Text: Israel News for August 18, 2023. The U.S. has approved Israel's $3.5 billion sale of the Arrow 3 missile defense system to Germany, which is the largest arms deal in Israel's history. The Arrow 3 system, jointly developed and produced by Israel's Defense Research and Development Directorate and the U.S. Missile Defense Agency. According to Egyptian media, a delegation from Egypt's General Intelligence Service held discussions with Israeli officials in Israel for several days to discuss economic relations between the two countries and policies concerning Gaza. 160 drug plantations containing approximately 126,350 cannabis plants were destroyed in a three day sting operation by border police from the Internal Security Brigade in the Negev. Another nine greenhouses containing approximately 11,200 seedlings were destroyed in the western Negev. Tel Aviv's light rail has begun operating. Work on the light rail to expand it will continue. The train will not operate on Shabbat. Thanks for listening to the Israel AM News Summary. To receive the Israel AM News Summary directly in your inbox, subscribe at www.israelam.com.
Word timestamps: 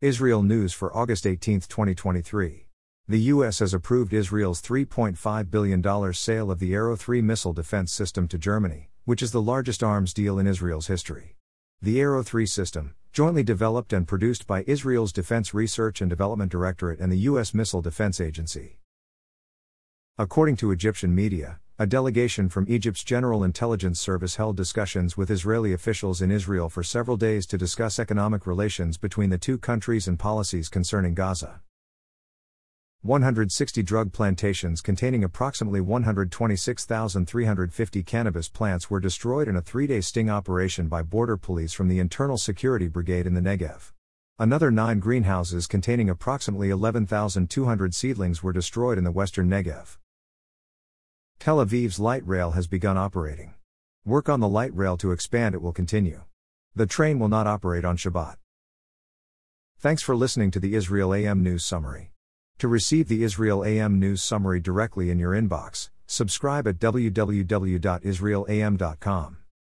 Israel 0.00 0.44
News 0.44 0.72
for 0.72 0.96
August 0.96 1.26
18, 1.26 1.62
2023. 1.62 2.68
The 3.08 3.20
U.S. 3.34 3.58
has 3.58 3.74
approved 3.74 4.12
Israel's 4.12 4.62
$3.5 4.62 5.50
billion 5.50 6.12
sale 6.14 6.52
of 6.52 6.60
the 6.60 6.72
Arrow 6.72 6.94
3 6.94 7.20
missile 7.20 7.52
defense 7.52 7.90
system 7.90 8.28
to 8.28 8.38
Germany, 8.38 8.90
which 9.06 9.22
is 9.22 9.32
the 9.32 9.42
largest 9.42 9.82
arms 9.82 10.14
deal 10.14 10.38
in 10.38 10.46
Israel's 10.46 10.86
history. 10.86 11.34
The 11.82 12.00
Arrow 12.00 12.22
3 12.22 12.46
system, 12.46 12.94
jointly 13.12 13.42
developed 13.42 13.92
and 13.92 14.06
produced 14.06 14.46
by 14.46 14.62
Israel's 14.68 15.12
Defense 15.12 15.52
Research 15.52 16.00
and 16.00 16.08
Development 16.08 16.52
Directorate 16.52 17.00
and 17.00 17.10
the 17.10 17.26
U.S. 17.30 17.52
Missile 17.52 17.82
Defense 17.82 18.20
Agency. 18.20 18.78
According 20.16 20.58
to 20.58 20.70
Egyptian 20.70 21.12
media, 21.12 21.58
a 21.80 21.86
delegation 21.86 22.48
from 22.48 22.66
Egypt's 22.68 23.04
General 23.04 23.44
Intelligence 23.44 24.00
Service 24.00 24.34
held 24.34 24.56
discussions 24.56 25.16
with 25.16 25.30
Israeli 25.30 25.72
officials 25.72 26.20
in 26.20 26.32
Israel 26.32 26.68
for 26.68 26.82
several 26.82 27.16
days 27.16 27.46
to 27.46 27.56
discuss 27.56 28.00
economic 28.00 28.48
relations 28.48 28.98
between 28.98 29.30
the 29.30 29.38
two 29.38 29.56
countries 29.56 30.08
and 30.08 30.18
policies 30.18 30.68
concerning 30.68 31.14
Gaza. 31.14 31.60
160 33.02 33.80
drug 33.84 34.12
plantations 34.12 34.80
containing 34.80 35.22
approximately 35.22 35.80
126,350 35.80 38.02
cannabis 38.02 38.48
plants 38.48 38.90
were 38.90 38.98
destroyed 38.98 39.46
in 39.46 39.54
a 39.54 39.62
three 39.62 39.86
day 39.86 40.00
sting 40.00 40.28
operation 40.28 40.88
by 40.88 41.00
border 41.00 41.36
police 41.36 41.72
from 41.72 41.86
the 41.86 42.00
Internal 42.00 42.38
Security 42.38 42.88
Brigade 42.88 43.24
in 43.24 43.34
the 43.34 43.40
Negev. 43.40 43.92
Another 44.36 44.72
nine 44.72 44.98
greenhouses 44.98 45.68
containing 45.68 46.10
approximately 46.10 46.70
11,200 46.70 47.94
seedlings 47.94 48.42
were 48.42 48.52
destroyed 48.52 48.98
in 48.98 49.04
the 49.04 49.12
western 49.12 49.48
Negev. 49.48 49.96
Tel 51.48 51.64
Aviv's 51.64 51.98
light 51.98 52.20
rail 52.26 52.50
has 52.50 52.66
begun 52.66 52.98
operating. 52.98 53.54
Work 54.04 54.28
on 54.28 54.40
the 54.40 54.48
light 54.50 54.74
rail 54.74 54.98
to 54.98 55.12
expand 55.12 55.54
it 55.54 55.62
will 55.62 55.72
continue. 55.72 56.24
The 56.76 56.84
train 56.84 57.18
will 57.18 57.30
not 57.30 57.46
operate 57.46 57.86
on 57.86 57.96
Shabbat. 57.96 58.34
Thanks 59.78 60.02
for 60.02 60.14
listening 60.14 60.50
to 60.50 60.60
the 60.60 60.74
Israel 60.74 61.14
AM 61.14 61.42
News 61.42 61.64
Summary. 61.64 62.12
To 62.58 62.68
receive 62.68 63.08
the 63.08 63.24
Israel 63.24 63.64
AM 63.64 63.98
News 63.98 64.22
Summary 64.22 64.60
directly 64.60 65.08
in 65.08 65.18
your 65.18 65.32
inbox, 65.32 65.88
subscribe 66.06 66.68
at 66.68 66.78
www.israelam.com. 66.78 69.38